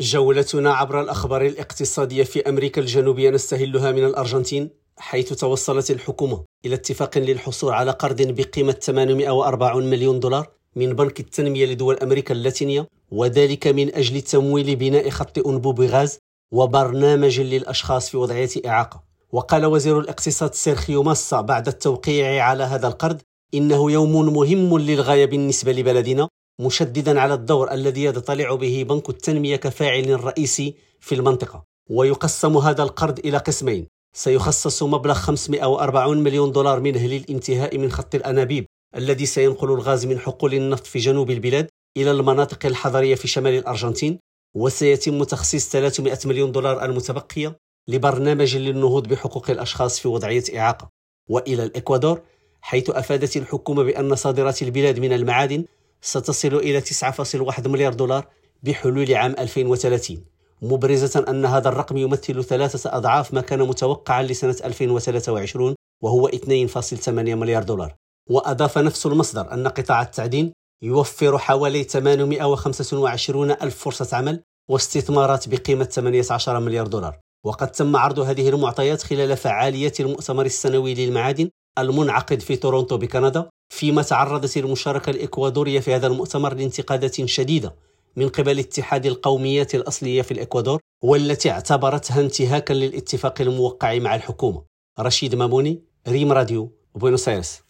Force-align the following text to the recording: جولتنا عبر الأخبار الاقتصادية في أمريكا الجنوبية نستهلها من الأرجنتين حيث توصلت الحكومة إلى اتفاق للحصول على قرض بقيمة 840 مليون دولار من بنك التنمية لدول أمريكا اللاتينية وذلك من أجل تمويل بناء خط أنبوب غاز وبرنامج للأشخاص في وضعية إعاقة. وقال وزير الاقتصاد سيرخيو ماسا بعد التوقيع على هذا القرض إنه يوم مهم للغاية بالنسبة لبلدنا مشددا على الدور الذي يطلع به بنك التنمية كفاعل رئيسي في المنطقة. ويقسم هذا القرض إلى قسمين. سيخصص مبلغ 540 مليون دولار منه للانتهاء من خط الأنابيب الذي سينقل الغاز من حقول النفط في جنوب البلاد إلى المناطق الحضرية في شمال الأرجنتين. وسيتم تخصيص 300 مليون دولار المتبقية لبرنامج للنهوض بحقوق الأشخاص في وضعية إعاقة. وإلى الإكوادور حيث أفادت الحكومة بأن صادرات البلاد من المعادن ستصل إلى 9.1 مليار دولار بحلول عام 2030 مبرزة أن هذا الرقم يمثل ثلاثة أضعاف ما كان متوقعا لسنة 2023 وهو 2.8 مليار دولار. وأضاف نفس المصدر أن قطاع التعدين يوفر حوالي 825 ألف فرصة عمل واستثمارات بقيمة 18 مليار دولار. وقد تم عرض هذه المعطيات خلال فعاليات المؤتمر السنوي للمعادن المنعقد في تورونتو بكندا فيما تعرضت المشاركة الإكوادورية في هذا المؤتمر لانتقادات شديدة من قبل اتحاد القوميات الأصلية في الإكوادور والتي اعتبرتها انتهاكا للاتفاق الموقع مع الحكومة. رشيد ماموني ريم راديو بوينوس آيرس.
جولتنا 0.00 0.72
عبر 0.72 1.00
الأخبار 1.00 1.46
الاقتصادية 1.46 2.24
في 2.24 2.48
أمريكا 2.48 2.80
الجنوبية 2.80 3.30
نستهلها 3.30 3.92
من 3.92 4.04
الأرجنتين 4.04 4.70
حيث 4.98 5.32
توصلت 5.32 5.90
الحكومة 5.90 6.44
إلى 6.66 6.74
اتفاق 6.74 7.18
للحصول 7.18 7.72
على 7.72 7.90
قرض 7.90 8.22
بقيمة 8.22 8.72
840 8.72 9.90
مليون 9.90 10.20
دولار 10.20 10.48
من 10.76 10.92
بنك 10.92 11.20
التنمية 11.20 11.66
لدول 11.66 11.98
أمريكا 11.98 12.34
اللاتينية 12.34 12.88
وذلك 13.10 13.66
من 13.66 13.94
أجل 13.94 14.20
تمويل 14.20 14.76
بناء 14.76 15.10
خط 15.10 15.46
أنبوب 15.46 15.80
غاز 15.80 16.18
وبرنامج 16.52 17.40
للأشخاص 17.40 18.10
في 18.10 18.16
وضعية 18.16 18.48
إعاقة. 18.66 19.02
وقال 19.32 19.66
وزير 19.66 19.98
الاقتصاد 19.98 20.54
سيرخيو 20.54 21.02
ماسا 21.02 21.40
بعد 21.40 21.68
التوقيع 21.68 22.44
على 22.44 22.64
هذا 22.64 22.88
القرض 22.88 23.20
إنه 23.54 23.92
يوم 23.92 24.34
مهم 24.34 24.78
للغاية 24.78 25.26
بالنسبة 25.26 25.72
لبلدنا 25.72 26.28
مشددا 26.60 27.20
على 27.20 27.34
الدور 27.34 27.72
الذي 27.72 28.04
يطلع 28.04 28.54
به 28.54 28.86
بنك 28.88 29.08
التنمية 29.08 29.56
كفاعل 29.56 30.24
رئيسي 30.24 30.74
في 31.00 31.14
المنطقة. 31.14 31.64
ويقسم 31.90 32.56
هذا 32.56 32.82
القرض 32.82 33.18
إلى 33.18 33.38
قسمين. 33.38 33.86
سيخصص 34.16 34.82
مبلغ 34.82 35.14
540 35.14 36.18
مليون 36.18 36.52
دولار 36.52 36.80
منه 36.80 37.06
للانتهاء 37.06 37.78
من 37.78 37.90
خط 37.92 38.14
الأنابيب 38.14 38.66
الذي 38.96 39.26
سينقل 39.26 39.72
الغاز 39.72 40.06
من 40.06 40.18
حقول 40.18 40.54
النفط 40.54 40.86
في 40.86 40.98
جنوب 40.98 41.30
البلاد 41.30 41.68
إلى 41.96 42.10
المناطق 42.10 42.66
الحضرية 42.66 43.14
في 43.14 43.28
شمال 43.28 43.54
الأرجنتين. 43.58 44.18
وسيتم 44.56 45.24
تخصيص 45.24 45.68
300 45.68 46.18
مليون 46.24 46.52
دولار 46.52 46.84
المتبقية 46.84 47.56
لبرنامج 47.88 48.56
للنهوض 48.56 49.08
بحقوق 49.08 49.50
الأشخاص 49.50 50.00
في 50.00 50.08
وضعية 50.08 50.44
إعاقة. 50.56 50.88
وإلى 51.28 51.64
الإكوادور 51.64 52.20
حيث 52.60 52.90
أفادت 52.90 53.36
الحكومة 53.36 53.82
بأن 53.82 54.14
صادرات 54.14 54.62
البلاد 54.62 54.98
من 54.98 55.12
المعادن 55.12 55.64
ستصل 56.00 56.54
إلى 56.54 56.80
9.1 56.80 57.66
مليار 57.66 57.94
دولار 57.94 58.26
بحلول 58.62 59.14
عام 59.14 59.34
2030 59.38 60.24
مبرزة 60.62 61.24
أن 61.28 61.44
هذا 61.44 61.68
الرقم 61.68 61.96
يمثل 61.96 62.44
ثلاثة 62.44 62.96
أضعاف 62.96 63.34
ما 63.34 63.40
كان 63.40 63.58
متوقعا 63.58 64.22
لسنة 64.22 64.56
2023 64.64 65.74
وهو 66.02 66.28
2.8 66.28 67.08
مليار 67.08 67.62
دولار. 67.62 67.94
وأضاف 68.30 68.78
نفس 68.78 69.06
المصدر 69.06 69.52
أن 69.52 69.68
قطاع 69.68 70.02
التعدين 70.02 70.52
يوفر 70.82 71.38
حوالي 71.38 71.84
825 71.84 73.50
ألف 73.50 73.76
فرصة 73.84 74.16
عمل 74.16 74.42
واستثمارات 74.70 75.48
بقيمة 75.48 75.84
18 75.84 76.60
مليار 76.60 76.86
دولار. 76.86 77.18
وقد 77.44 77.72
تم 77.72 77.96
عرض 77.96 78.18
هذه 78.18 78.48
المعطيات 78.48 79.02
خلال 79.02 79.36
فعاليات 79.36 80.00
المؤتمر 80.00 80.46
السنوي 80.46 80.94
للمعادن 80.94 81.50
المنعقد 81.78 82.40
في 82.40 82.56
تورونتو 82.56 82.96
بكندا 82.96 83.48
فيما 83.68 84.02
تعرضت 84.02 84.56
المشاركة 84.56 85.10
الإكوادورية 85.10 85.80
في 85.80 85.94
هذا 85.94 86.06
المؤتمر 86.06 86.54
لانتقادات 86.54 87.24
شديدة 87.24 87.74
من 88.16 88.28
قبل 88.28 88.58
اتحاد 88.58 89.06
القوميات 89.06 89.74
الأصلية 89.74 90.22
في 90.22 90.30
الإكوادور 90.30 90.80
والتي 91.04 91.50
اعتبرتها 91.50 92.20
انتهاكا 92.20 92.72
للاتفاق 92.72 93.40
الموقع 93.40 93.98
مع 93.98 94.14
الحكومة. 94.14 94.62
رشيد 95.00 95.34
ماموني 95.34 95.82
ريم 96.08 96.32
راديو 96.32 96.72
بوينوس 96.94 97.28
آيرس. 97.28 97.62